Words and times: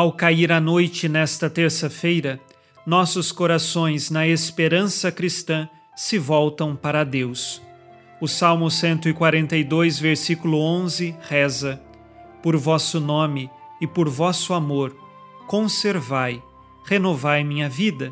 Ao 0.00 0.10
cair 0.10 0.50
a 0.50 0.58
noite 0.58 1.10
nesta 1.10 1.50
terça-feira, 1.50 2.40
nossos 2.86 3.30
corações, 3.30 4.10
na 4.10 4.26
esperança 4.26 5.12
cristã, 5.12 5.68
se 5.94 6.16
voltam 6.16 6.74
para 6.74 7.04
Deus. 7.04 7.60
O 8.18 8.26
Salmo 8.26 8.70
142, 8.70 9.98
versículo 9.98 10.58
11 10.58 11.14
reza: 11.20 11.82
Por 12.42 12.56
vosso 12.56 12.98
nome 12.98 13.50
e 13.78 13.86
por 13.86 14.08
vosso 14.08 14.54
amor, 14.54 14.96
conservai, 15.46 16.42
renovai 16.86 17.44
minha 17.44 17.68
vida, 17.68 18.10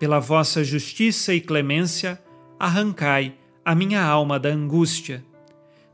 pela 0.00 0.18
vossa 0.18 0.64
justiça 0.64 1.34
e 1.34 1.40
clemência, 1.42 2.18
arrancai 2.58 3.34
a 3.62 3.74
minha 3.74 4.02
alma 4.02 4.40
da 4.40 4.48
angústia. 4.48 5.22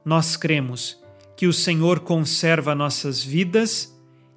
Nós 0.05 0.37
cremos 0.37 1.03
que 1.37 1.49
o 1.49 1.53
Senhor 1.53 1.99
conserva 1.99 2.77
nossas 2.77 3.25
vidas 3.25 3.92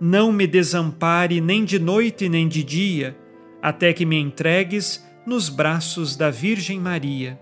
não 0.00 0.32
me 0.32 0.46
desampare 0.46 1.40
nem 1.40 1.64
de 1.64 1.78
noite 1.78 2.28
nem 2.28 2.48
de 2.48 2.64
dia, 2.64 3.16
até 3.60 3.92
que 3.92 4.06
me 4.06 4.16
entregues 4.16 5.04
nos 5.26 5.50
braços 5.50 6.16
da 6.16 6.30
Virgem 6.30 6.80
Maria. 6.80 7.38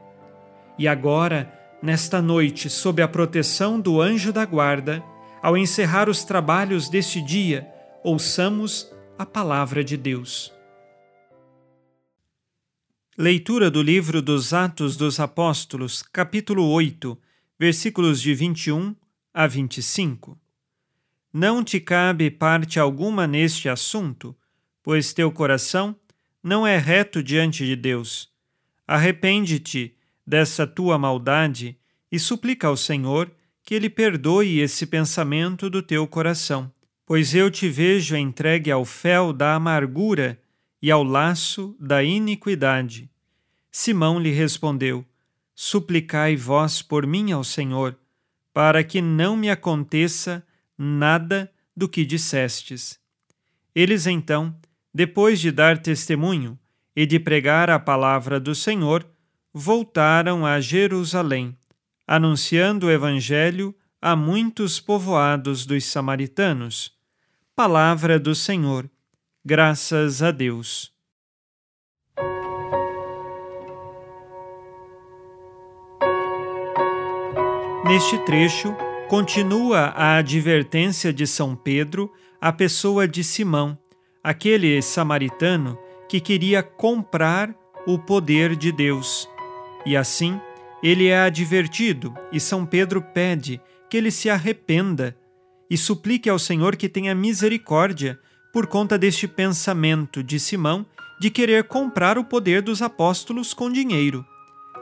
E 0.76 0.88
agora, 0.88 1.52
nesta 1.80 2.20
noite, 2.20 2.68
sob 2.68 3.00
a 3.00 3.06
proteção 3.06 3.80
do 3.80 4.00
anjo 4.00 4.32
da 4.32 4.44
guarda, 4.44 5.02
ao 5.40 5.56
encerrar 5.56 6.08
os 6.08 6.24
trabalhos 6.24 6.88
deste 6.88 7.22
dia, 7.22 7.68
ouçamos 8.02 8.90
a 9.16 9.24
palavra 9.24 9.84
de 9.84 9.96
Deus. 9.96 10.52
Leitura 13.16 13.70
do 13.70 13.82
livro 13.82 14.20
dos 14.20 14.52
Atos 14.52 14.96
dos 14.96 15.20
Apóstolos, 15.20 16.02
capítulo 16.02 16.68
8, 16.70 17.16
versículos 17.58 18.20
de 18.20 18.34
21 18.34 18.94
a 19.32 19.46
25. 19.46 20.38
Não 21.32 21.62
te 21.62 21.78
cabe 21.78 22.30
parte 22.30 22.80
alguma 22.80 23.26
neste 23.26 23.68
assunto, 23.68 24.36
pois 24.82 25.12
teu 25.12 25.30
coração 25.30 25.94
não 26.42 26.66
é 26.66 26.78
reto 26.78 27.22
diante 27.22 27.66
de 27.66 27.76
Deus. 27.76 28.30
Arrepende-te 28.86 29.94
dessa 30.26 30.66
tua 30.66 30.98
maldade 30.98 31.78
e 32.10 32.18
suplica 32.18 32.68
ao 32.68 32.76
Senhor 32.76 33.30
que 33.62 33.74
Ele 33.74 33.90
perdoe 33.90 34.60
esse 34.60 34.86
pensamento 34.86 35.68
do 35.68 35.82
teu 35.82 36.06
coração, 36.06 36.72
pois 37.04 37.34
eu 37.34 37.50
te 37.50 37.68
vejo 37.68 38.16
entregue 38.16 38.70
ao 38.70 38.84
fel 38.84 39.32
da 39.32 39.54
amargura 39.54 40.40
e 40.80 40.90
ao 40.90 41.02
laço 41.02 41.76
da 41.78 42.02
iniquidade. 42.02 43.10
Simão 43.70 44.18
lhe 44.18 44.30
respondeu: 44.30 45.04
Suplicai 45.54 46.34
vós 46.34 46.80
por 46.80 47.06
mim 47.06 47.32
ao 47.32 47.44
Senhor, 47.44 47.98
para 48.54 48.82
que 48.82 49.02
não 49.02 49.36
me 49.36 49.50
aconteça 49.50 50.42
nada 50.78 51.50
do 51.76 51.88
que 51.88 52.04
dissestes. 52.04 52.98
Eles 53.74 54.06
então, 54.06 54.54
depois 54.94 55.40
de 55.40 55.50
dar 55.50 55.78
testemunho 55.78 56.58
e 56.94 57.04
de 57.04 57.18
pregar 57.18 57.68
a 57.68 57.78
palavra 57.78 58.40
do 58.40 58.54
Senhor, 58.54 59.06
voltaram 59.52 60.46
a 60.46 60.60
Jerusalém, 60.60 61.56
anunciando 62.06 62.86
o 62.86 62.90
Evangelho 62.90 63.74
a 64.00 64.14
muitos 64.14 64.80
povoados 64.80 65.66
dos 65.66 65.84
samaritanos. 65.84 66.92
Palavra 67.54 68.18
do 68.18 68.34
Senhor. 68.34 68.88
Graças 69.44 70.22
a 70.22 70.30
Deus. 70.30 70.92
Neste 77.84 78.18
trecho, 78.24 78.76
continua 79.08 79.86
a 79.96 80.18
advertência 80.18 81.10
de 81.14 81.26
São 81.26 81.56
Pedro 81.56 82.12
à 82.38 82.52
pessoa 82.52 83.08
de 83.08 83.24
Simão, 83.24 83.76
aquele 84.22 84.82
samaritano 84.82 85.78
que 86.06 86.20
queria 86.20 86.62
comprar 86.62 87.54
o 87.86 87.98
poder 87.98 88.54
de 88.54 88.70
Deus. 88.70 89.26
E 89.86 89.96
assim, 89.96 90.38
ele 90.82 91.06
é 91.06 91.20
advertido 91.20 92.14
e 92.30 92.38
São 92.38 92.66
Pedro 92.66 93.00
pede 93.00 93.58
que 93.88 93.96
ele 93.96 94.10
se 94.10 94.28
arrependa 94.28 95.16
e 95.70 95.76
suplique 95.78 96.28
ao 96.28 96.38
Senhor 96.38 96.76
que 96.76 96.88
tenha 96.88 97.14
misericórdia 97.14 98.20
por 98.52 98.66
conta 98.66 98.98
deste 98.98 99.26
pensamento 99.26 100.22
de 100.22 100.38
Simão 100.38 100.84
de 101.18 101.30
querer 101.30 101.64
comprar 101.64 102.18
o 102.18 102.24
poder 102.24 102.60
dos 102.60 102.82
apóstolos 102.82 103.54
com 103.54 103.72
dinheiro. 103.72 104.22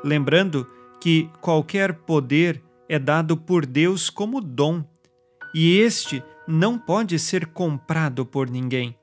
Lembrando 0.02 0.66
que 1.00 1.30
qualquer 1.40 1.92
poder 1.92 2.65
é 2.88 2.98
dado 2.98 3.36
por 3.36 3.66
Deus 3.66 4.10
como 4.10 4.40
dom, 4.40 4.84
e 5.54 5.78
este 5.78 6.22
não 6.46 6.78
pode 6.78 7.18
ser 7.18 7.46
comprado 7.46 8.24
por 8.24 8.48
ninguém. 8.48 8.96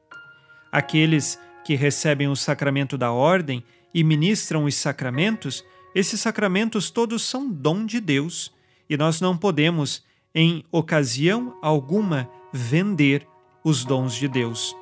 Aqueles 0.72 1.40
que 1.64 1.76
recebem 1.76 2.28
o 2.28 2.36
sacramento 2.36 2.98
da 2.98 3.12
ordem 3.12 3.64
e 3.94 4.04
ministram 4.04 4.66
os 4.66 4.76
sacramentos, 4.76 5.64
esses 5.94 6.20
sacramentos 6.20 6.90
todos 6.90 7.24
são 7.24 7.50
dom 7.50 7.86
de 7.86 8.00
Deus, 8.00 8.54
e 8.90 8.98
nós 8.98 9.22
não 9.22 9.38
podemos, 9.38 10.04
em 10.34 10.64
ocasião 10.72 11.58
alguma, 11.62 12.30
vender 12.52 13.28
os 13.64 13.86
dons 13.86 14.16
de 14.16 14.28
Deus. 14.28 14.76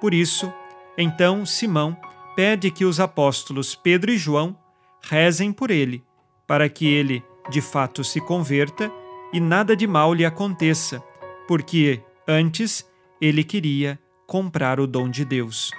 Por 0.00 0.12
isso, 0.12 0.52
então 0.98 1.46
Simão 1.46 1.96
pede 2.34 2.70
que 2.70 2.84
os 2.84 3.00
apóstolos 3.00 3.74
Pedro 3.74 4.10
e 4.10 4.18
João 4.18 4.56
rezem 5.02 5.52
por 5.52 5.70
ele, 5.70 6.04
para 6.46 6.68
que 6.68 6.86
ele 6.86 7.24
de 7.48 7.60
fato 7.60 8.02
se 8.02 8.20
converta 8.20 8.92
e 9.32 9.40
nada 9.40 9.76
de 9.76 9.86
mal 9.86 10.14
lhe 10.14 10.24
aconteça, 10.24 11.02
porque 11.46 12.02
antes 12.26 12.88
ele 13.20 13.44
queria 13.44 13.98
comprar 14.26 14.80
o 14.80 14.86
dom 14.86 15.08
de 15.08 15.24
Deus. 15.24 15.70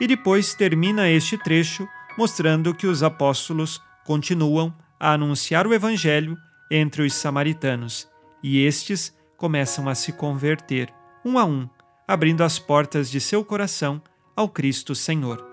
E 0.00 0.06
depois 0.06 0.54
termina 0.54 1.08
este 1.10 1.36
trecho 1.36 1.86
mostrando 2.16 2.74
que 2.74 2.86
os 2.86 3.02
apóstolos 3.02 3.80
continuam 4.04 4.74
a 4.98 5.12
anunciar 5.12 5.66
o 5.66 5.74
evangelho 5.74 6.36
entre 6.70 7.02
os 7.02 7.14
samaritanos 7.14 8.08
e 8.42 8.64
estes 8.64 9.14
começam 9.36 9.88
a 9.88 9.94
se 9.94 10.12
converter, 10.12 10.92
um 11.24 11.38
a 11.38 11.44
um, 11.44 11.68
abrindo 12.06 12.42
as 12.42 12.58
portas 12.58 13.10
de 13.10 13.20
seu 13.20 13.44
coração 13.44 14.02
ao 14.36 14.48
Cristo 14.48 14.94
Senhor. 14.94 15.46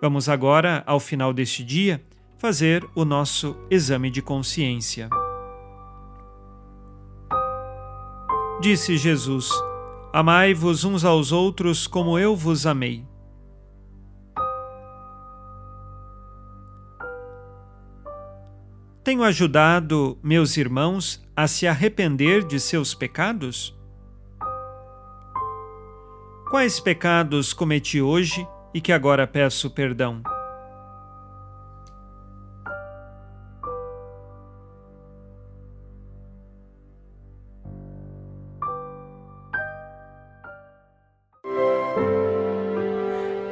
Vamos 0.00 0.28
agora, 0.28 0.82
ao 0.86 1.00
final 1.00 1.32
deste 1.32 1.64
dia, 1.64 2.04
fazer 2.38 2.86
o 2.94 3.04
nosso 3.04 3.56
exame 3.70 4.10
de 4.10 4.22
consciência. 4.22 5.08
Disse 8.60 8.96
Jesus: 8.96 9.50
Amai-vos 10.12 10.84
uns 10.84 11.04
aos 11.04 11.32
outros 11.32 11.86
como 11.86 12.18
eu 12.18 12.34
vos 12.34 12.66
amei. 12.66 13.04
Tenho 19.04 19.22
ajudado 19.22 20.18
meus 20.20 20.56
irmãos 20.56 21.24
a 21.36 21.46
se 21.46 21.66
arrepender 21.66 22.42
de 22.42 22.58
seus 22.58 22.92
pecados? 22.92 23.72
Quais 26.50 26.80
pecados 26.80 27.52
cometi 27.52 28.00
hoje 28.00 28.46
e 28.74 28.80
que 28.80 28.92
agora 28.92 29.24
peço 29.24 29.70
perdão? 29.70 30.22